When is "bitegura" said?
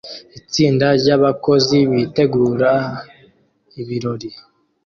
1.91-2.71